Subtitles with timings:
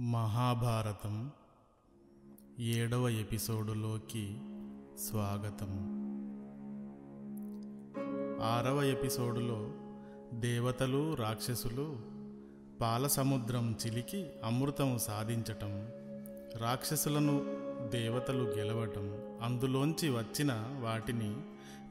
[0.00, 1.30] మహాభారతం
[2.58, 4.38] ఏడవ ఎపిసోడులోకి
[5.08, 5.70] స్వాగతం.
[8.42, 9.70] ఆరవ ఎపిసోడులో
[10.40, 11.96] దేవతలు రాక్షసులు
[12.80, 15.88] పాలసముద్రం చిలికి అమృతం సాధించటం
[16.56, 17.38] రాక్షసులను
[17.88, 21.36] దేవతలు గెలవటం అందులోంచి వచ్చిన వాటిని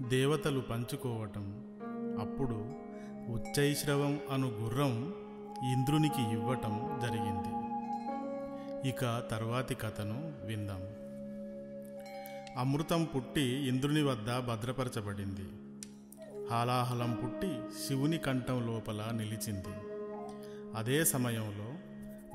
[0.09, 1.77] దేవతలు పంచుకోవటం.
[2.19, 2.73] అప్పుడు
[3.31, 5.13] ఉచ్చైశ్రవం అను గుర్రం
[5.71, 7.66] ఇంద్రునికి ఇవ్వటం జరిగింది.
[8.85, 10.81] ఇక తర్వాతి కథను విందాం.
[12.57, 15.45] అమృతం పుట్టి ఇంద్రుని వద్ద భద్రపరచబడింది.
[16.51, 19.69] హాలాహలం పుట్టి శివుని కంఠం లోపల నిలిచింది.
[20.75, 21.73] అదే సమయంలో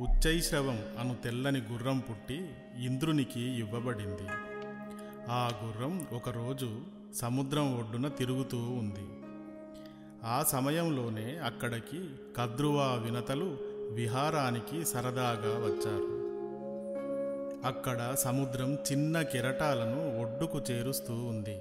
[0.04, 4.28] ఉచ్చైశ్రవం అను తెల్లని గుర్రం పుట్టి ఇంద్రునికి ఇవ్వబడింది.
[5.28, 6.80] ఆ గుర్రం ఒకరోజు
[7.14, 9.22] సముద్రం ఒడ్డున తిరుగుతూ ఉంది.
[10.24, 13.58] ఆ సమయంలోనే అక్కడికి కద్రువా వినతలు
[13.92, 16.21] విహారానికి సరదాగా వచ్చారు.
[17.64, 21.58] అక్కడ సముద్రం చిన్న కెరటాలను ఒడ్డుకు చేరుస్తూ ఉంది.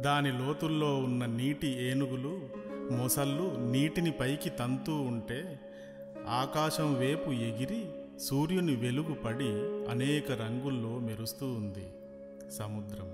[0.00, 2.48] దాని లోతుల్లో ఉన్న నీటి ఏనుగులు
[2.94, 5.60] మొసళ్ళు నీటిని పైకి తంతూ ఉంటే
[6.28, 7.86] ఆకాశం వేపు ఎగిరి
[8.20, 9.50] సూర్యుని వెలుగు పడి
[9.90, 11.86] అనేక రంగుల్లో మెరుస్తూ ఉంది
[12.50, 13.08] సముద్రం.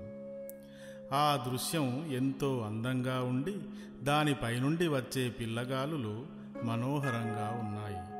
[1.13, 3.55] ఆ దృశ్యం ఎంతో అందంగా ఉండి
[4.03, 6.25] దానిపైనుండి వచ్చే పిల్లగాలులు
[6.63, 8.10] మనోహరంగా ఉన్నాయి.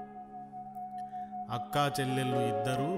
[1.51, 2.91] అక్కా చెల్లెళ్ళు ఇద్దరూ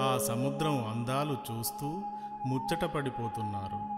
[0.00, 2.02] ఆ సముద్రం అందాలు చూస్తూ
[2.46, 3.92] ముచ్చటపడిపోతున్నారు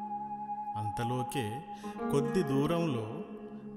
[0.78, 1.64] అంతలోకే
[2.10, 3.25] కొద్ది దూరంలో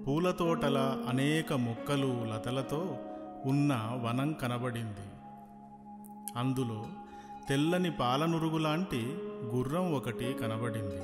[0.08, 2.98] పూల తోటల అనేక మొక్కలు లతలతో
[3.46, 5.08] ఉన్న వనం కనబడింది.
[6.38, 6.86] అందులో
[7.50, 11.02] తెల్లని పాలనురుగులాంటి గుర్రం ఒకటి కనబడింది.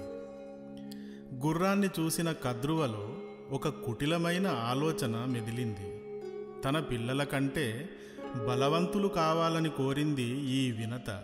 [1.47, 3.16] గుర్రాన్ని చూసిన కద్రువలో
[3.51, 5.89] ఒక కుటిలమైన ఆలోచన మెదిలింది.
[6.61, 7.89] తన పిల్లల కంటే
[8.36, 11.23] బలవంతులు కావాలని కోరింది ఈ వినత.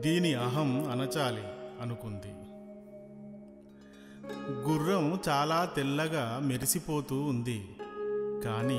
[0.00, 1.42] దీని అహం అనచాలి
[1.80, 2.34] అనుకుంది.
[4.52, 7.76] గుర్రం చాలా తెల్లగా మెరిసిపోతూ ఉంది.
[8.44, 8.78] కానీ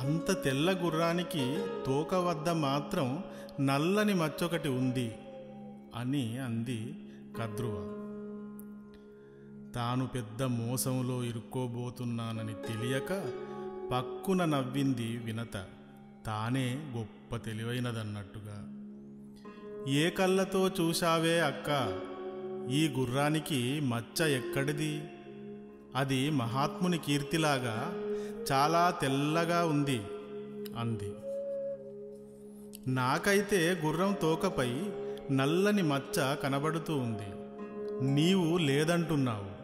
[0.00, 3.24] అంత తెల్ల గుర్రానికి తోక వద్ద మాత్రం
[3.60, 5.14] నల్లని మచ్చొకటి ఉంది
[5.94, 6.96] అని అంది
[7.40, 7.74] కద్రువ.
[9.74, 13.12] తాను పెద్ద మోసంలో ఇరుక్కోబోతున్నానని తెలియక
[13.92, 15.56] పక్కున నవ్వింది వినత.
[16.26, 18.68] తానే గొప్ప తెలివైనదన్నట్టుగా.
[19.92, 22.00] ఏ కళ్ళతో చూశావే అక్క?
[22.70, 25.02] ఈ గుర్రానికి మచ్చ ఎక్కడిది?
[25.96, 27.92] అది మహాత్ముని కీర్తిలాగా
[28.52, 30.00] చాలా తెల్లగా ఉంది
[30.78, 31.12] అంది.
[32.94, 34.82] నాకైతే గుర్రం తోకపై
[35.32, 37.30] నల్లని మచ్చ కనబడుతూ ఉంది.
[38.14, 39.54] నీవు లేదంటున్నావు.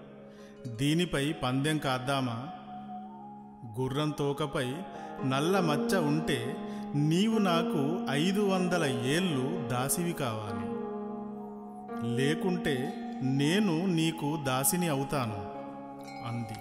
[0.76, 2.48] దీనిపై పందెం కాద్దామా?
[3.80, 4.74] గుర్రం తోకపై
[5.24, 6.56] నల్ల మచ్చ ఉంటే
[6.94, 10.70] నీవు నాకు ఐదు వందల ఏళ్ళు దాసివి కావాలి.
[12.16, 15.50] లేకుంటే నేను నీకు దాసిని అవుతాను
[16.28, 16.54] అంది.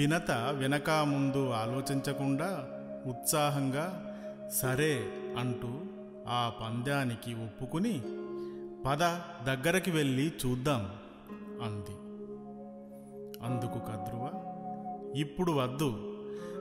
[0.00, 2.68] వినత వెనక ముందు ఆలోచించకుండా
[3.06, 4.16] ఉత్సాహంగా
[4.52, 5.68] సరే అంటూ
[6.28, 8.02] ఆ పందానికి ఒప్పుకుని
[8.86, 9.02] పద
[9.46, 10.90] దగ్గరికి వెళ్ళి చూద్దాం
[11.62, 12.10] అంది.
[13.44, 14.46] అందుకు కద్రువ
[15.14, 16.16] ఇప్పుడు వద్దు.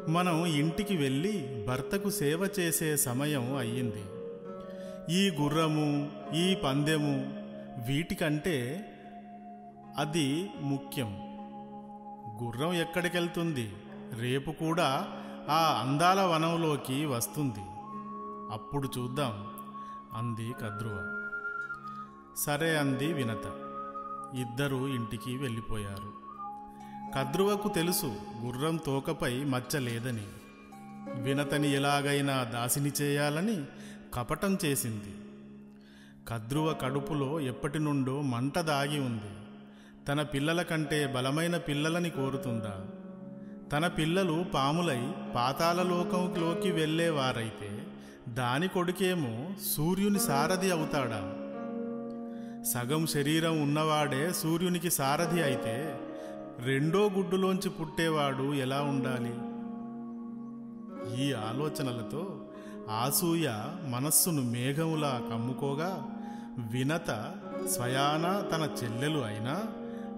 [0.09, 4.03] మనం ఇంటికి వెళ్ళి భర్తకు సేవ చేసే సమయం అయ్యింది.
[5.11, 7.33] ఈ గుర్రము ఈ పందెము
[7.87, 8.85] వీటికంటే
[9.97, 11.19] అది ముఖ్యం.
[12.43, 13.73] గుర్రం ఎక్కడికెళ్తుంది?
[14.19, 15.07] రేపు కూడా
[15.49, 17.65] ఆ అందాల వనంలోకి వస్తుంది.
[18.51, 19.47] అప్పుడు చూద్దాం
[20.13, 21.25] అంది కద్రువ.
[22.37, 23.45] సరే అంది వినత.
[24.35, 26.28] ఇద్దరూ ఇంటికి వెళ్ళిపోయారు.
[27.15, 28.15] కద్రువకు తెలుసు
[28.45, 30.25] గుర్రం తోకపై మచ్చ లేదని.
[31.21, 33.63] వినతని ఎలాగైనా దాసిని చేయాలని
[34.13, 35.15] కపటం చేసింది.
[36.27, 39.31] కద్రువ కడుపులో ఎప్పటి నుండో మంట దాగి ఉంది.
[40.07, 42.85] తన పిల్లల కంటే బలమైన పిల్లలని కోరుతుందా.
[43.71, 47.83] తన పిల్లలు పాములై పాతాళలోకంలోకి వెళ్ళేవారైతే
[48.29, 51.35] దాని కొడుకేమో సూర్యుని సారథి అవుతాడా?
[52.63, 55.99] సగం శరీరం ఉన్నవాడే సూర్యునికి సారథి అయితే
[56.65, 59.33] రెండో గుడ్డులోంచి పుట్టేవాడు ఎలా ఉండాలి?
[61.23, 62.39] ఈ ఆలోచనలతో
[62.89, 63.49] ఆసూయ
[63.87, 66.09] మనస్సును మేఘములా కమ్ముకోగా
[66.71, 67.33] వినత
[67.75, 69.63] స్వయాన తన చెల్లెలు అయినా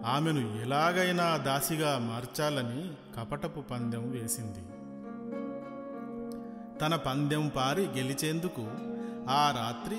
[0.06, 4.60] ఆమెను ఎలాగైనా దాసిగా మార్చాలని కపటపు పందెం వేసింది.
[6.80, 8.68] తన పందెం పారి గెలిచేందుకు
[9.30, 9.98] ఆ రాత్రి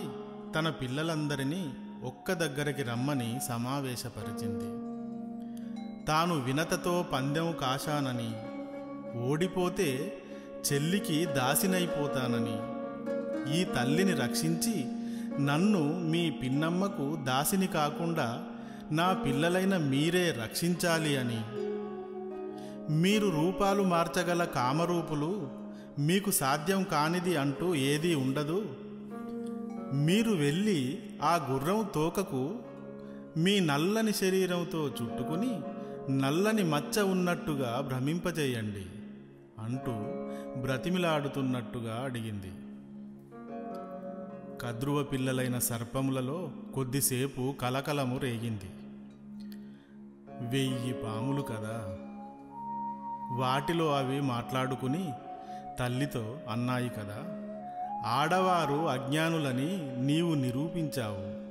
[0.55, 1.75] తన పిల్లలందరినీ
[2.05, 4.92] ఒక్క దగ్గరికి రమ్మని సమావేశపరిచింది.
[6.09, 8.35] తాను వినతతో పందెం కాశానని.
[9.29, 10.19] ఓడిపోతే
[10.73, 12.73] చెల్లికి దాసినైపోతానని.
[13.61, 14.85] ఈ తల్లిని రక్షించి
[15.43, 18.45] నన్ను మీ పిన్నమ్మకు దాసిని కాకుండా
[18.91, 21.45] నా పిల్లలైన మీరే రక్షించాలి అని.
[22.93, 25.49] మీరు రూపాలు మార్చగల కామరూపులు
[25.99, 28.67] మీకు సాధ్యం కానిది అంటూ ఏదీ ఉండదు.
[29.95, 32.57] మీరు వెళ్ళి ఆ గుర్రం తోకకు
[33.37, 35.61] మీ నల్లని శరీరంతో చుట్టుకుని
[36.11, 38.87] నల్లని మచ్చ ఉన్నట్టుగా భ్రమింపజేయండి
[39.63, 39.93] అంటూ
[40.61, 42.53] బ్రతిమిలాడుతున్నట్టుగా అడిగింది.
[44.61, 48.71] కద్రువ పిల్లలైన సర్పములలో కొద్దిసేపు కలకలము రేగింది.
[50.49, 51.97] వెయ్యి పాములు కదా.
[53.33, 55.13] వాటిలో అవి మాట్లాడుకుని
[55.79, 57.19] తల్లితో అన్నాయి కదా
[58.07, 61.43] ఆడవారు అజ్ఞానులని నీవు నిరూపించావు.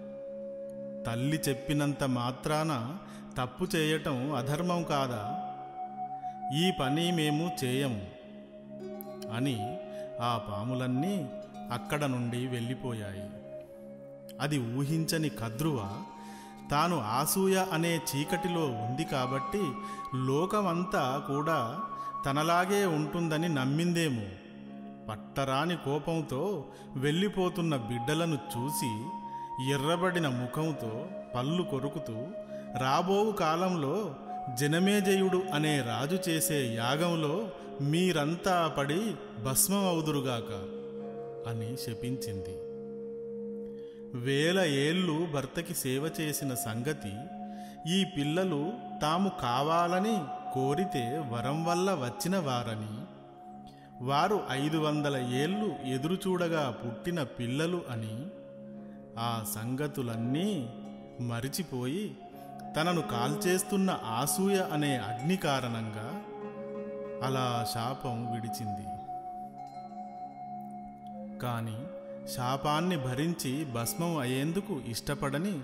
[1.03, 2.97] తల్లి చెప్పినంత మాత్రాన
[3.37, 5.47] తప్పు చేయటం అధర్మం కాదా?
[6.55, 8.01] ఈ పని మేము చేయము
[9.33, 9.77] అని
[10.21, 11.29] ఆ పాములన్నీ
[11.71, 13.29] అక్కడ నుండి వెళ్ళిపోయాయి.
[14.41, 16.03] అది ఊహించని కద్రువ
[16.71, 19.61] తాను ఆసూయ అనే చీకటిలో ఉంది కాబట్టి
[20.15, 21.79] లోకమంతా కూడా
[22.25, 24.23] తనలాగే ఉంటుందని నమ్మిందేమో.
[25.09, 29.05] పట్టరాని కోపంతో వెళ్ళిపోతున్న బిడ్డలను చూసి
[29.71, 32.27] ఎర్రబడిన ముఖంతో పళ్ళు కొరుకుతూ
[32.77, 34.15] రాబోవు కాలంలో
[34.59, 37.49] జనమేజయుడు అనే రాజు చేసే యాగంలో
[37.81, 40.51] మీరంతా పడి భస్మం అవుదురుగాక
[41.49, 42.71] అని శపించింది.
[44.17, 47.13] వేల ఏళ్ళు భర్తకి సేవ చేసిన సంగతి
[47.91, 50.17] ఈ పిల్లలు తాము కావాలని
[50.53, 53.05] కోరితే వరం వల్ల వచ్చిన వారని.
[54.05, 58.25] వారు ఐదు వందల ఏళ్ళు ఎదురుచూడగా పుట్టిన పిల్లలు అని
[59.19, 60.69] ఆ సంగతులన్నీ
[61.21, 62.17] మరిచిపోయి
[62.75, 66.21] తనను కాల్చేస్తున్న ఆసూయ అనే అగ్ని కారణంగా
[67.25, 68.85] అలా శాపం విడిచింది.
[71.39, 71.77] కాని
[72.35, 75.59] శాపాన్ని భరించి భస్మం అయ్యేందుకు ఇష్టపడని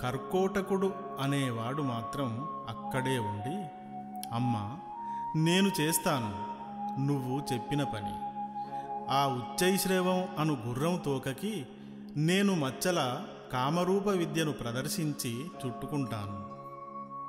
[0.00, 3.66] కర్కోటకుడు అనేవాడు మాత్రం అక్కడే ఉండి
[4.32, 4.78] అమ్మా
[5.36, 6.56] నేను చేస్తాను
[7.00, 8.14] నువ్వు చెప్పిన పని.
[9.10, 11.66] ఆ ఉచ్చైశ్రవం అను గుర్రం తోకకి
[12.16, 13.22] నేను మచ్చల
[13.52, 16.46] కామరూప విద్యను ప్రదర్శించి చుట్టుకుంటాను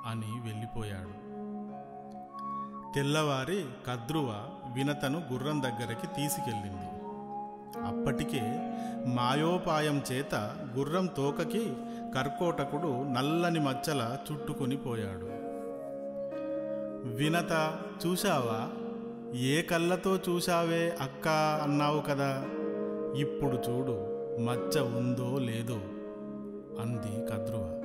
[0.09, 1.27] అని వెళ్ళిపోయాడు.
[2.95, 6.97] తెల్లవారి కద్రువ వినతను గుర్రం దగ్గరికి తీసుకెళ్ళింది.
[7.87, 8.73] అప్పటికే
[9.05, 10.35] మాయోపాయం చేత
[10.75, 11.73] గుర్రం తోకకి
[12.15, 15.27] కర్కోటకుడు నల్లని మచ్చల చుట్టుకుని పోయాడు.
[17.15, 17.75] వినత
[18.05, 18.69] చూశావా?
[19.37, 21.27] ఏ కళ్ళతో చూశావే అక్క
[21.63, 22.45] అన్నావు కదా?
[23.17, 25.79] ఇప్పుడు చూడు మచ్చ ఉందో లేదో.
[26.81, 27.83] అంది కద్రువ.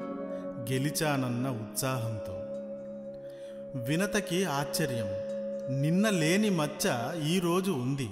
[0.71, 2.33] గెలిచానన్న ఉత్సాహంతో.
[3.81, 5.07] వినతకి ఆశ్చర్యం.
[5.81, 8.11] నిన్న లేని మచ్చ ఈరోజు ఉంది.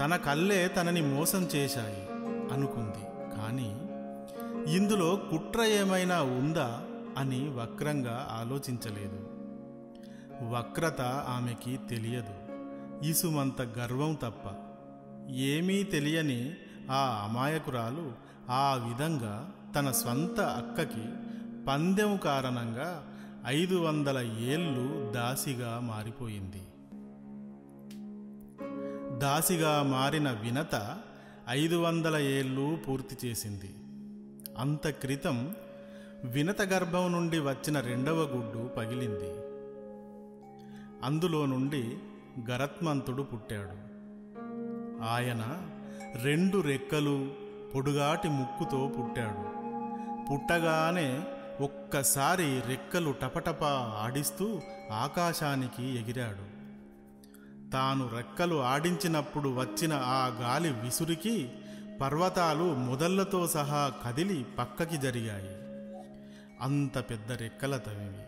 [0.00, 2.06] తన కళ్ళే తనని మోసం చేశాయి
[2.54, 3.32] అనుకుంది.
[3.36, 3.76] కానీ
[4.74, 6.82] ఇందులో కుట్ర ఏమైనా ఉందా
[7.18, 9.28] అని వక్రంగా ఆలోచించలేదు.
[10.42, 12.34] వక్రత ఆమెకి తెలియదు.
[13.06, 14.54] ఇసుమంత గర్వం తప్ప.
[15.30, 16.54] ఏమీ తెలియని
[16.90, 21.04] ఆ అమాయకురాలు ఆ విధంగా తన స్వంత అక్కకి
[21.68, 23.06] పందెం కారణంగా
[23.46, 26.62] ఐదు వందల ఏళ్ళు దాసిగా మారిపోయింది.
[29.18, 30.98] దాసిగా మారిన వినత
[31.48, 33.74] ఐదు వందల ఏళ్ళు పూర్తి చేసింది.
[34.58, 35.54] అంత క్రితం
[36.24, 39.52] వినత గర్భం నుండి వచ్చిన రెండవ గుడ్డు పగిలింది.
[41.04, 41.98] అందులో నుండి
[42.50, 43.92] గరత్మంతుడు పుట్టాడు.
[45.04, 45.68] ఆయన
[46.22, 47.41] రెండు రెక్కలు
[47.74, 49.44] పొడుగాటి ముక్కుతో పుట్టాడు.
[50.28, 51.24] పుట్టగానే
[51.60, 53.64] ఒక్కసారి రెక్కలు టపటప
[54.04, 54.60] ఆడిస్తూ
[54.92, 56.46] ఆకాశానికి ఎగిరాడు.
[57.70, 61.52] తాను రెక్కలు ఆడించినప్పుడు వచ్చిన ఆ గాలి విసురికి
[62.00, 65.56] పర్వతాలు మొదళ్ళతో సహా కదిలి పక్కకి జరిగాయి.
[66.60, 68.22] అంత పెద్ద రెక్కల తవివి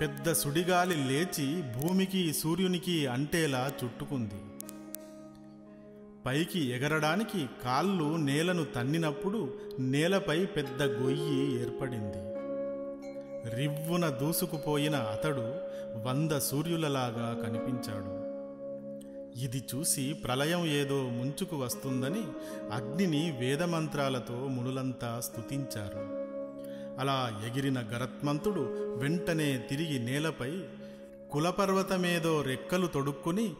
[0.00, 4.40] పెద్ద సుడిగాలి లేచి భూమికి సూర్యునికి అంటేలా చుట్టుకుంది.
[6.26, 12.32] పైకి ఎగరడానికి కాళ్ళు నేలను తన్నినప్పుడు నేలపై పెద్ద గొయ్యి ఏర్పడింది.
[13.56, 15.54] రివ్వున దూసుకుపోయిన అతడు
[16.08, 18.22] వంద సూర్యులలాగా కనిపించాడు.
[19.44, 22.24] ఇది చూసి ప్రళయం ఏదో ముంచుకు వస్తుందని
[22.72, 26.22] అగ్నిని వేదమంత్రాలతో మునులంతా స్తుతించారు.
[27.00, 28.60] అలా ఎగిరిన గరత్మంతుడు
[28.98, 30.60] వెంటనే తిరిగి నేలపై
[31.30, 33.54] కులపర్వతమేదో రెక్కలు తొడుక్కుని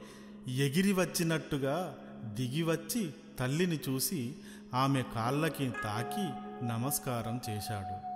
[0.58, 4.34] ఎగిరి వచ్చినట్టుగా దిగివచ్చి తల్లిని చూసి
[4.74, 6.28] ఆమె కాళ్ళకి తాకి
[6.64, 8.12] నమస్కారం చేశాడు.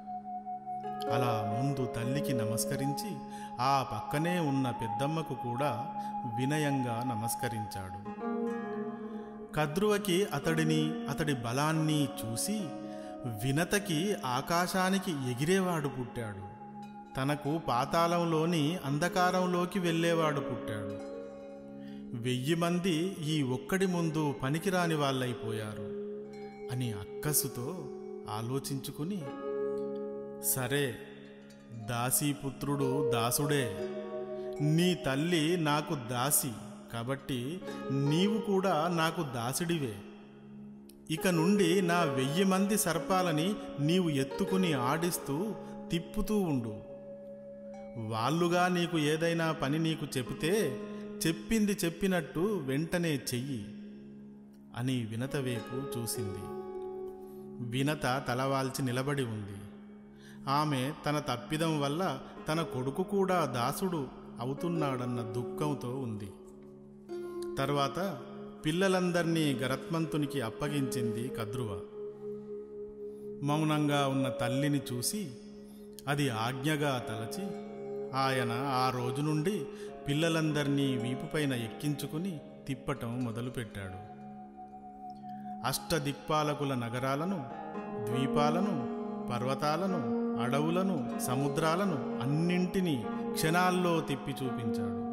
[1.10, 3.16] అలా ముందు తల్లికి నమస్కరించి
[3.60, 5.86] ఆ పక్కనే ఉన్న పెద్దమ్మకు కూడా
[6.38, 8.20] వినయంగా నమస్కరించాడు.
[9.54, 12.60] కద్రువకి అతడిని అతడి బలాన్ని చూసి
[13.26, 16.56] వినతకి ఆకాశానికి ఎగిరేవాడు పుట్టాడు.
[17.16, 21.15] తనకు పాతాళంలోని అంధకారంలోకి వెళ్ళేవాడు పుట్టాడు.
[22.26, 25.84] వెయ్యి మంది ఈ ఒక్కడి ముందు పనికిరాని వాళ్ళైపోయారు
[26.72, 27.88] అని అక్కసుతో
[28.30, 29.22] ఆలోచించుకుని
[30.44, 30.94] సరే
[31.72, 33.88] దాసీపుత్రుడు దాసుడే
[34.60, 36.50] నీ తల్లి నాకు దాసి
[36.92, 39.94] కాబట్టి నీవు కూడా నాకు దాసుడివే.
[41.10, 45.54] ఇక నుండి నా వెయ్యి మంది సర్పాలని నీవు ఎత్తుకుని ఆడిస్తూ
[45.90, 46.74] తిప్పుతూ ఉండు.
[48.08, 50.80] వాళ్ళుగా నీకు ఏదైనా పని నీకు చెబితే
[51.26, 53.66] చెప్పింది చెప్పినట్టు వెంటనే చెయ్యి
[54.76, 56.38] అని వినత వైపు చూసింది.
[57.70, 59.60] వినత తలవాల్చి నిలబడి ఉంది.
[60.48, 64.08] ఆమె తన తప్పిదం వల్ల తన కొడుకు కూడా దాసుడు
[64.40, 66.30] అవుతున్నాడన్న దుఃఖంతో ఉంది.
[67.58, 68.18] తర్వాత
[68.64, 71.80] పిల్లలందర్నీ గరత్మంతునికి అప్పగించింది కద్రువ.
[73.42, 75.30] మౌనంగా ఉన్న తల్లిని చూసి
[76.08, 77.46] అది ఆజ్ఞగా తలచి
[78.16, 79.64] ఆయన ఆ రోజు నుండి
[80.08, 84.16] పిల్లలందరినీ వీపుపైన ఎక్కించుకుని తిప్పటం మొదలుపెట్టాడు.
[85.66, 87.44] అష్టదిక్పాలకుల నగరాలను
[88.04, 88.96] ద్వీపాలను
[89.32, 95.06] పర్వతాలను అడవులను సముద్రాలను అన్నింటినీ క్షణాల్లో తిప్పి చూపించాడు.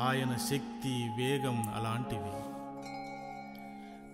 [0.00, 2.38] ఆయన శక్తి వేగం అలాంటివి.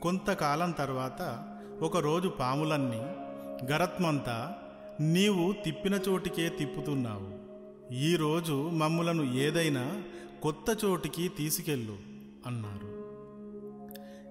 [0.00, 1.44] కొంతకాలం తర్వాత
[1.82, 3.02] ఒకరోజు పాములన్నీ
[3.72, 4.52] గరత్మంతా
[5.00, 7.33] నీవు తిప్పిన చోటికే తిప్పుతున్నావు.
[7.92, 10.02] ఈరోజు మమ్ములను ఏదైనా
[10.42, 11.96] కొత్త చోటికి తీసుకెళ్ళు
[12.46, 12.94] అన్నారు.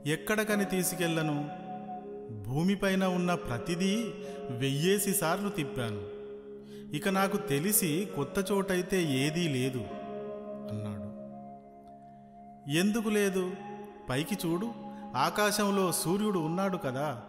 [0.10, 1.50] ఎక్కడకని తీసుకెళ్ళను?
[2.44, 4.14] భూమిపైన ఉన్న ప్రతిదీ
[4.50, 6.02] వెయ్యేసి సార్లు తిప్పాను.
[6.96, 9.82] ఇక నాకు తెలిసి కొత్త చోటైతే ఏదీ లేదు
[10.72, 11.10] అన్నాడు.
[12.72, 13.52] ఎందుకు లేదు?
[14.10, 14.72] పైకి చూడు
[15.16, 17.24] ఆకాశంలో సూర్యుడు ఉన్నాడు కదా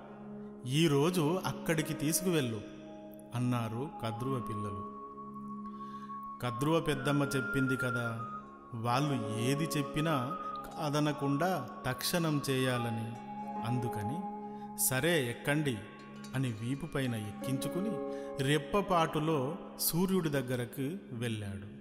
[0.66, 2.60] ఈరోజు అక్కడికి తీసుకువెళ్ళు
[3.34, 4.93] అన్నారు కద్రువ పిల్లలు.
[6.42, 8.26] కద్రువ పెద్దమ్మ చెప్పింది కదా.
[8.74, 10.36] వాళ్ళు ఏది చెప్పినా
[10.78, 13.12] కాదనకుండా తక్షణం చేయాలని.
[13.66, 14.20] అందుకని
[14.88, 15.78] సరే ఎక్కండి
[16.34, 17.90] అని వీపు పైన ఎక్కించుకుని
[18.44, 21.74] రెప్పపాటులో సూర్యుడి దగ్గరకు వెళ్ళాడు.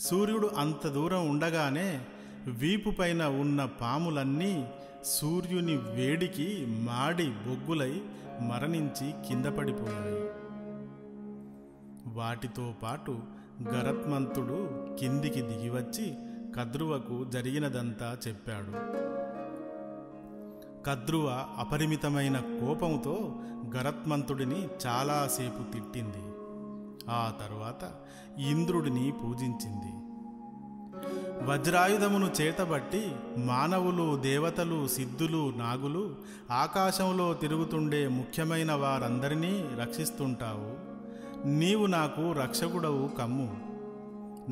[0.00, 2.06] సూర్యుడు అంత దూరం ఉండగానే
[2.46, 4.70] వీపు పైన ఉన్న పాములన్నీ
[5.04, 8.02] సూర్యుని వేడికి మాడి బొగ్గులై
[8.40, 10.30] మరణించి కింద పడిపోయాయి.
[12.06, 14.68] వాటితో పాటు గరత్మంతుడు
[15.00, 16.14] కిందికి దిగివచ్చి
[16.56, 19.00] కద్రువకు జరిగినదంతా చెప్పాడు.
[20.86, 23.36] కద్రువ అపరిమితమైన కోపంతో
[23.76, 26.32] గరత్మంతుడిని చాలాసేపు తిట్టింది.
[27.10, 27.90] ఆ తరువాత
[28.40, 29.92] ఇంద్రుడిని పూజించింది.
[31.42, 36.16] వజ్రాయుధమును చేతబట్టి మానవులు దేవతలు సిద్ధులు నాగులు
[36.50, 40.89] ఆకాశంలో తిరుగుతుండే ముఖ్యమైన వారందరినీ రక్షిస్తుంటావు.
[41.44, 43.70] నీవు నాకు రక్షకుడవు కమ్ము.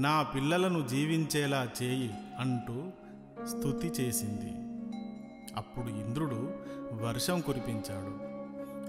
[0.00, 2.84] నా పిల్లలను జీవించేలా చేయి అంటూ
[3.46, 4.52] స్థుతి చేసింది.
[5.56, 6.52] అప్పుడు ఇంద్రుడు
[6.92, 8.28] వర్షం కురిపించాడు.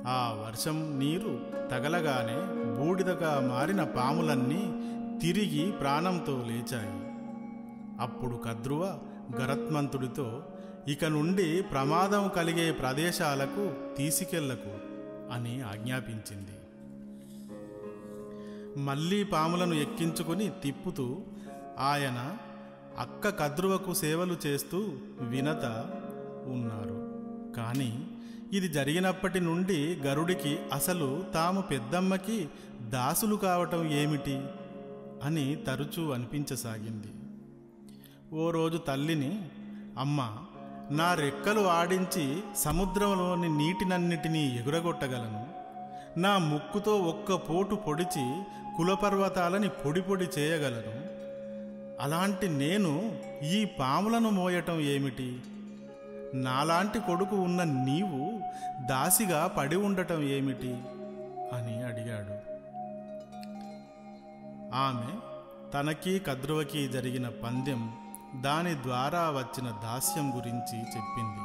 [0.08, 1.40] ఆ వర్షం నీరు
[1.72, 4.74] తగలగానే బూడిదగా మారిన పాములన్నీ
[5.22, 7.10] తిరిగి ప్రాణంతో లేచాయి.
[8.02, 9.00] అప్పుడు కద్రువ
[9.40, 10.44] గరత్మంతుడితో
[10.88, 14.72] ఇక నుండి ప్రమాదం కలిగే ప్రదేశాలకు తీసుకెళ్ళకు
[15.34, 16.59] అని ఆజ్ఞాపించింది.
[18.78, 21.18] మళ్ళీ పాములను ఎక్కించుకుని తిప్పుతూ
[21.80, 22.38] ఆయన
[22.98, 25.66] అక్క కద్రువకు సేవలు చేస్తూ వినత
[26.48, 27.10] ఉన్నారు.
[27.58, 28.06] కానీ
[28.54, 32.50] ఇది జరిగినప్పటి నుండి గరుడికి అసలు తాము పెద్దమ్మకి
[32.80, 34.42] దాసులు కావటం ఏమిటి
[35.24, 37.08] అని తరచూ అనిపించసాగింది.
[38.36, 39.42] ఓ రోజు తల్లిని
[39.98, 40.36] అమ్మ
[40.92, 45.49] నా రెక్కలు ఆడించి సముద్రంలోని నీటినన్నిటినీ ఎగురగొట్టగలను.
[46.18, 48.44] నా ముక్కుతో ఒక్క పోటు పొడిచి
[48.78, 51.10] కులపర్వతాలని పొడి పొడి చేయగలను.
[52.02, 55.42] అలాంటి నేను ఈ పాములను మోయటం ఏమిటి?
[56.34, 58.42] నాలాంటి కొడుకు ఉన్న నీవు
[58.86, 60.82] దాసిగా పడి ఉండటం ఏమిటి?
[61.54, 62.50] అని అడిగాడు.
[64.76, 65.20] ఆమె
[65.74, 67.92] తనకి కద్రువకి జరిగిన పందెం
[68.36, 71.40] దాని ద్వారా వచ్చిన దాస్యం గురించి చెప్పింది.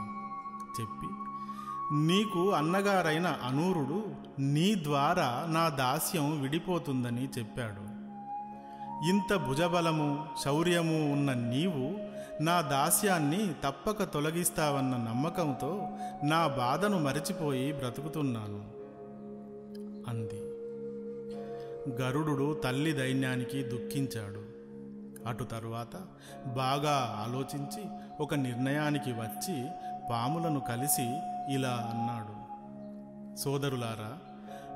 [0.80, 1.23] చెప్పి
[1.92, 4.04] నీకు అన్నగారైన అనూరుడు
[4.38, 7.94] నీ ద్వారా నా దాస్యం విడిపోతుందని చెప్పాడు.
[9.08, 15.88] ఇంత భుజబలము శౌర్యము ఉన్న నీవు నా దాస్యాన్ని తప్పక తొలగిస్తావన్న నమ్మకంతో
[16.24, 18.64] నా బాధను మరచిపోయి బ్రతుకుతున్నాను
[20.10, 20.40] అంది.
[22.02, 24.54] గరుడు తల్లి దైన్యానికి దుఃఖించాడు.
[25.28, 25.96] అటు తరువాత
[26.46, 27.82] బాగా ఆలోచించి
[28.20, 29.66] ఒక నిర్ణయానికి వచ్చి
[30.10, 32.44] పాములను కలిసి ఇలా అన్నాడు.
[33.36, 34.18] సోదరులారా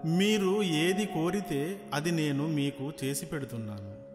[0.05, 4.09] మీరు ఏది కోరితే అది నేను మీకు చేసి పెడుతున్నాను.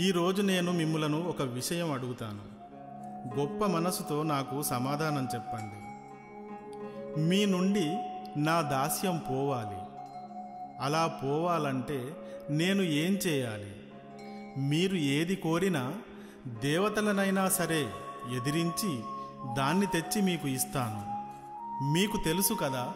[0.00, 2.60] ఈరోజు నేను మిమ్ములను ఒక విషయం అడుగుతాను.
[3.40, 5.80] గొప్ప మనసుతో నాకు సమాధానం చెప్పండి.
[7.20, 7.98] మీ నుండి
[8.36, 9.76] నా దాస్యం పోవాలి.
[10.80, 12.16] అలా పోవాలంటే
[12.50, 13.76] నేను ఏం చేయాలి?
[14.58, 15.94] మీరు ఏది కోరినా
[16.62, 17.82] దేవతలనైనా సరే
[18.36, 19.00] ఎదిరించి
[19.56, 21.09] దాన్ని తెచ్చి మీకు ఇస్తాను.
[21.82, 22.92] మీకు తెలుసు కదా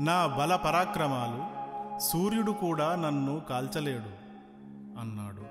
[0.00, 1.60] నా బల పరాక్రమాలు
[2.00, 4.20] సూర్యుడు కూడా నన్ను కాల్చలేడు
[5.00, 5.42] అన్నాడు.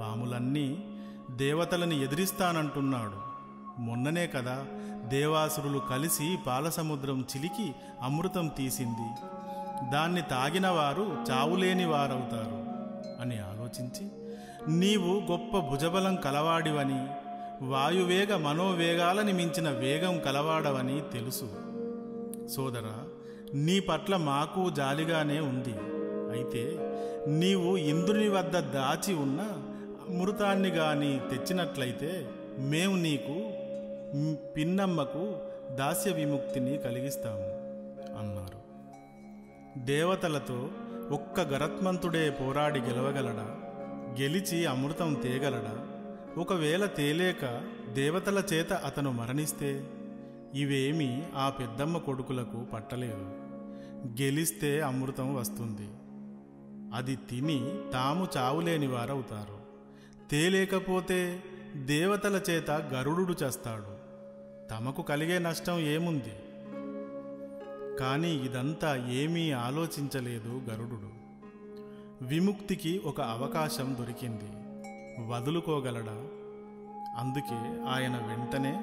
[0.00, 0.84] పాములన్నీ
[1.30, 3.32] దేవతలని ఎదిరిస్తానంటున్నాడు.
[3.80, 4.64] మొన్ననే కదా
[5.04, 9.08] దేవాసురులు కలిసి పాలసముద్రం చిలికి అమృతం తీసింది.
[9.90, 12.66] దాన్ని తాగిన వారు చావులేని వారవుతారు
[13.20, 14.10] అని ఆలోచించి
[14.68, 17.06] నీవు గొప్ప భుజబలం కలవాడివని
[17.68, 21.48] వాయువేగ మనోవేగాలని మించిన వేగం కలవాడవని తెలుసు.
[22.48, 23.04] సోదరా
[23.54, 25.74] నీ పట్ల మాకు జాలిగానే ఉంది.
[26.32, 26.92] అయితే
[27.28, 29.40] నీవు ఇంద్రుని వద్ద దాచి ఉన్న
[30.08, 33.36] అమృతాన్ని గాని తెచ్చినట్లయితే మేము నీకు
[34.56, 35.36] పిన్నమ్మకు
[35.74, 37.48] దాస్య విముక్తిని కలిగిస్తాము
[38.18, 38.62] అన్నారు.
[39.78, 40.68] దేవతలతో
[41.10, 43.46] ఒక్క గరత్మంతుడే పోరాడి గెలవగలడా?
[44.20, 45.91] గెలిచి అమృతం తేగలడా?
[46.36, 49.90] ఒకవేళ తేలేక దేవతల చేత అతను మరణిస్తే
[50.54, 53.30] ఇవేమీ ఆ పెద్దమ్మ కొడుకులకు పట్టలేదు.
[54.22, 55.88] గెలిస్తే అమృతం వస్తుంది.
[56.94, 59.58] అది తిని తాము చావులేని వారవుతారు.
[60.30, 61.42] తేలేకపోతే
[61.76, 64.02] దేవతల చేత గరుడు చేస్తాడు.
[64.68, 66.32] తమకు కలిగే నష్టం ఏముంది?
[68.00, 71.12] కానీ ఇదంతా ఏమీ ఆలోచించలేదు గరుడు
[72.24, 74.61] విముక్తికి ఒక అవకాశం దొరికింది.
[75.20, 76.28] వదులుకోగలడా?
[77.16, 78.80] అందుకే ఆయన వెంటనే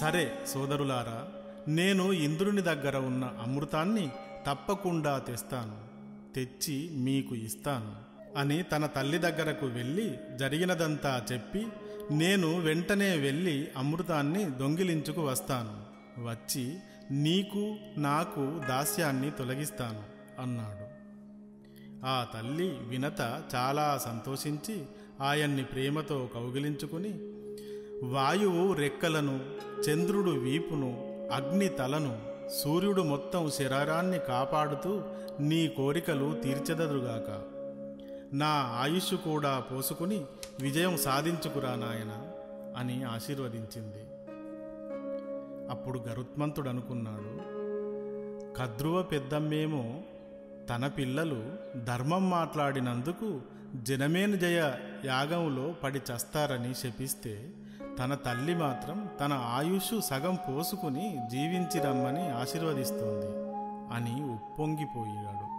[0.00, 1.28] సరే సోదరులారా
[1.68, 4.10] నేను ఇంద్రుని దగ్గర ఉన్న అమృతాన్ని
[4.46, 5.92] తప్పకుండా తెస్తాను
[6.34, 11.66] తెచ్చి మీకు ఇస్తాను అని తన తల్లి దగ్గరకు వెళ్ళి జరిగినదంతా చెప్పి
[12.10, 15.92] నేను వెంటనే వెళ్ళి అమృతాన్ని దొంగిలించుకు వస్తాను
[16.24, 16.76] వచ్చి
[17.10, 20.02] నీకు నాకు దాస్యాన్ని తొలగిస్తాను
[20.42, 20.92] అన్నాడు.
[22.06, 24.82] ఆ తల్లి వినత చాలా సంతోషించి
[25.22, 27.12] ఆయన్ని ప్రేమతో కౌగిలించుకుని
[28.04, 29.40] వాయువు రెక్కలను
[29.80, 30.90] చంద్రుడు వీపును
[31.32, 32.18] అగ్ని తలను
[32.62, 35.02] సూర్యుడు మొత్తం శరీరాన్ని కాపాడుతూ
[35.40, 37.42] నీ కోరికలు తీర్చెదరుగాక.
[38.34, 40.24] నా ఆయుష్ కూడా పోసుకుని
[40.60, 42.12] విజయం సాధించుకురా నాయన
[42.76, 44.02] అని ఆశీర్వదించింది.
[45.70, 47.62] అప్పుడు గరుత్మంతుడు అనుకున్నాడు
[48.56, 50.00] కద్రువ పెద్దమ్మేమో
[50.70, 51.42] తన పిల్లలు
[51.84, 53.40] ధర్మం మాట్లాడినందుకు
[53.82, 57.50] జనమేను జయ యాగంలో పడి చస్తారని శపిస్తే
[57.98, 63.26] తన తల్లి మాత్రం తన ఆయుష్ సగం పోసుకుని జీవించి రమ్మని ఆశీర్వదిస్తోంది
[63.94, 65.52] అని ఉప్పొంగిపోయాడు.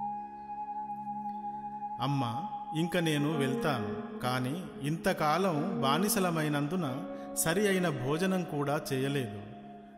[2.01, 2.41] అమ్మ
[2.79, 9.41] ఇంక నేను వెళ్తాను కానీ ఇంతకాలం బానిసలమైనందున సరి అయిన భోజనం కూడా చేయలేదు.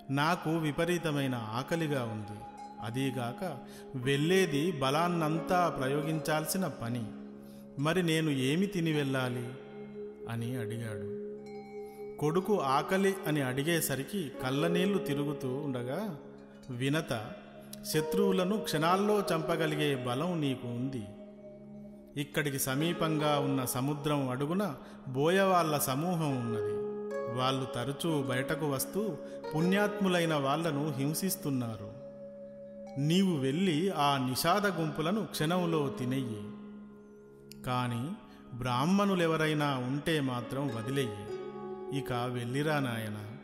[0.10, 2.40] నాకు విపరీతమైన ఆకలిగా ఉంది.
[2.86, 3.58] అదీగాక
[3.96, 7.04] వెళ్ళేది బలాన్నంతా ప్రయోగించాల్సిన పని.
[7.80, 9.50] మరి నేను ఏమి తిని వెళ్ళాలి?
[10.30, 11.26] అని అడిగాడు.
[12.20, 16.18] కొడుకు ఆకలి అని అడిగేసరికి కళ్ళనీళ్ళు తిరుగుతూ ఉండగా
[16.70, 17.32] వినత
[17.94, 21.04] శత్రువులను క్షణాల్లో చంపగలిగే బలం నీకు ఉంది.
[22.22, 24.76] ఇక్కడికి సమీపంగా ఉన్న సముద్రం అడుగున
[25.08, 26.74] బోయవాళ్ళ సమూహం ఉన్నది.
[27.40, 29.18] వాళ్ళు తరచూ బయటకు వస్తూ
[29.56, 31.92] పుణ్యాత్ములైన వాళ్ళను హింసిస్తున్నారు.
[33.00, 36.55] నీవు వెళ్ళి ఆ నిషాద గుంపులను క్షణంలో తినెయ్యి
[37.66, 38.14] కాని
[38.58, 41.28] బ్రాహ్మణులెవరైనా ఉంటే మాత్రం వదిలేయి.
[42.00, 43.38] ఇక వెళ్ళిరా నాయన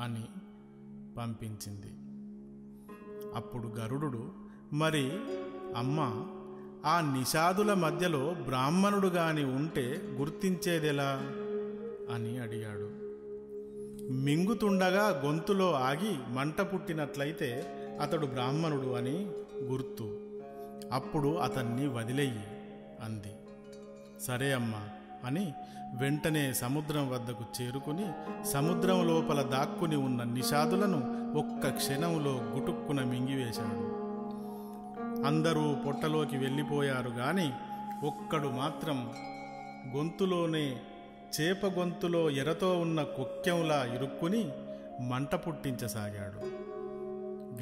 [0.00, 0.24] అని
[1.18, 1.90] పంపించింది.
[3.34, 4.32] అప్పుడు గరుడు
[4.72, 5.12] మరి
[5.76, 6.00] అమ్మ
[6.86, 11.20] ఆ నిషాదుల మధ్యలో బ్రాహ్మణుడు గాని ఉంటే గుర్తించేదెలా?
[12.14, 13.04] అని అడిగాడు.
[14.12, 17.66] మింగుతుండగా గొంతులో ఆగి మంట పుట్టినట్లయితే
[18.00, 20.18] అతడు బ్రాహ్మణుడు అని గుర్తు.
[20.92, 22.53] అప్పుడు అతన్ని వదిలేయి.
[23.04, 23.34] అంది.
[24.22, 24.88] సరే అమ్మా
[25.24, 25.52] అని
[25.94, 28.12] వెంటనే సముద్రం వద్దకు చేరుకుని
[28.44, 34.04] సముద్రం లోపల దాక్కుని ఉన్న నిషాదులను ఒక్క క్షణంలో గుటుక్కున మింగివేశాడు.
[35.26, 37.52] అందరూ పొట్టలోకి వెళ్ళిపోయారు గాని
[38.06, 39.12] ఒక్కడు మాత్రం
[39.96, 40.80] గొంతులోనే
[41.40, 44.52] చేప గొంతులో ఎరతో ఉన్న కుక్కెంలా ఇరుక్కుని
[45.00, 46.63] మంట పుట్టించసాగాడు.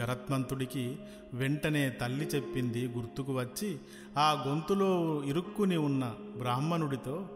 [0.01, 0.99] గరత్మంతుడికి
[1.33, 3.79] వెంటనే తల్లి చెప్పింది గుర్తుకు వచ్చి
[4.19, 7.29] ఆ గొంతులో ఇరుక్కుని ఉన్న బ్రాహ్మణుడితో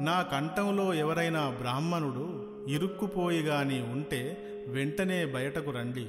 [0.00, 2.24] నా కంఠంలో ఎవరైనా బ్రాహ్మణుడు
[2.68, 6.06] ఇరుక్కుపోయి గాని ఉంటే వెంటనే బయటకు రండి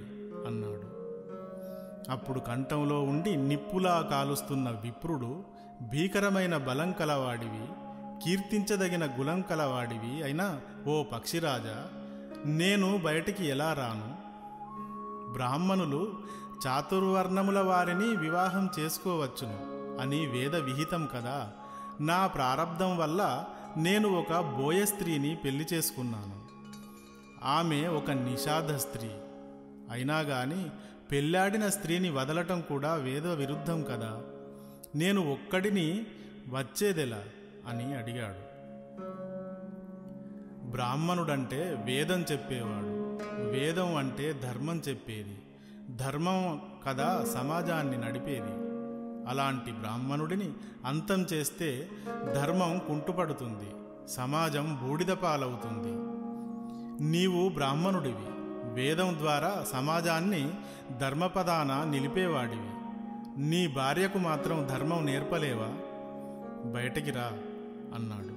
[0.48, 1.00] అన్నాడు.
[2.12, 5.44] అప్పుడు కంఠంలో ఉండి నిప్పులా కాలుస్తున్న విప్రుడు
[5.92, 7.68] భీకరమైన బలం కలవాడివి
[8.24, 11.88] కీర్తించదగిన గులం కలవాడివి అయినా ఓ పక్షిరాజా
[12.46, 14.19] నేను బయటికి ఎలా రాను?
[15.32, 16.14] బ్రాహ్మణులు
[16.68, 21.52] చాతుర్వర్ణముల వారిని వివాహం చేసుకోవచ్చును అని వేద విహితం కదా.
[22.02, 23.46] నా ప్రారబ్ధం వల్ల
[23.78, 26.40] నేను ఒక బోయ స్త్రీని పెళ్ళి చేసుకున్నాను.
[27.44, 29.10] ఆమె ఒక నిషాద స్త్రీ.
[29.92, 30.66] అయినా గాని
[31.12, 34.22] పెళ్ళాడిన స్త్రీని వదలటం కూడా వేద విరుద్ధం కదా.
[34.96, 36.06] నేను ఒక్కడిని
[36.50, 37.24] వచ్చేదెలా
[37.70, 38.50] అని అడిగాడు.
[40.72, 42.99] బ్రాహ్మణుడంటే వేదం చెప్పేవాడు.
[43.38, 45.38] వేదం అంటే ధర్మం చెప్పేది.
[45.90, 48.70] ధర్మం కదా సమాజాన్ని నడిపేది.
[49.30, 50.52] అలాంటి బ్రాహ్మణుడిని
[50.86, 51.90] అంతం చేస్తే
[52.36, 53.72] ధర్మం కుంటుపడుతుంది.
[54.08, 56.10] సమాజం బూడిద పాలవుతుంది.
[57.10, 58.30] నీవు బ్రాహ్మణుడివి.
[58.74, 60.52] వేదం ద్వారా సమాజాన్ని
[61.02, 62.70] ధర్మపదాన నిలిపేవాడివి.
[63.42, 65.68] నీ భార్యకు మాత్రం ధర్మం నేర్పలేవా?
[66.72, 67.32] బయటికి రా
[67.96, 68.29] అన్నాడు.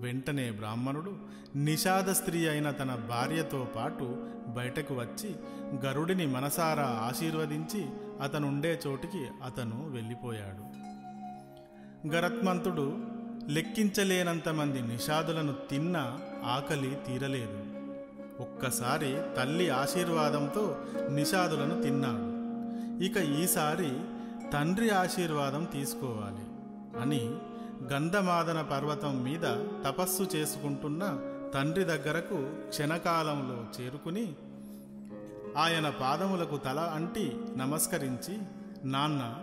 [0.00, 1.16] వెంటనే బ్రాహ్మణుడు
[1.56, 4.16] నిషాద స్త్రీ అయిన తన భార్యతో పాటు
[4.48, 5.34] బయటకు వచ్చి
[5.86, 7.86] గరుడిని మనసారా ఆశీర్వదించి
[8.22, 10.76] అతనుండే చోటికి అతను వెళ్ళిపోయాడు.
[12.08, 12.98] గరత్మంతుడు
[13.48, 17.64] లెక్కించలేనంతమంది నిషాదులను తిన్న ఆకలి తీరలేదు.
[18.40, 20.76] ఒక్కసారి తల్లి ఆశీర్వాదంతో
[21.14, 22.36] నిషాదులను తిన్నాడు.
[23.04, 23.92] ఇక ఈసారి
[24.52, 26.44] తండ్రి ఆశీర్వాదం తీసుకోవాలి
[27.00, 27.30] అని
[27.82, 29.40] గంధమాదన పర్వతం మీద
[29.84, 31.18] తపస్సు చేసుకుంటున్న
[31.54, 34.34] తండ్రి దగ్గరకు క్షణకాలంలో చేరుకుని
[35.56, 38.38] ఆయన పాదములకు తల అంటి నమస్కరించి
[38.84, 39.42] నాన్న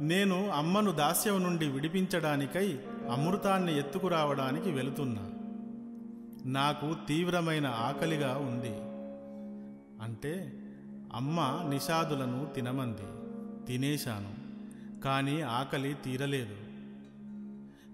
[0.00, 2.78] నేను అమ్మను దాస్యం నుండి విడిపించడానికై
[3.10, 5.30] అమృతాన్ని ఎత్తుకురావడానికి వెళుతున్నా.
[6.44, 8.74] నాకు తీవ్రమైన ఆకలిగా ఉంది
[10.02, 10.52] అంటే
[11.14, 13.02] అమ్మ నిషాదులను తినమంది.
[13.66, 14.42] తినేశాను.
[15.00, 16.61] కానీ ఆకలి తీరలేదు.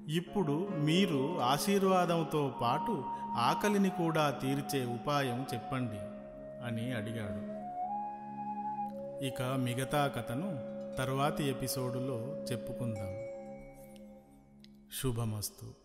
[0.08, 3.04] ఇప్పుడు మీరు ఆశీర్వాదంతో పాటు
[3.36, 5.98] ఆకలిని కూడా తీర్చే ఉపాయం చెప్పండి
[6.66, 7.58] అని అడిగాడు.
[9.24, 13.28] ఇక మిగతా కథను తర్వాతి ఎపిసోడులో చెప్పుకుందాం.
[15.02, 15.77] శుభమస్తు.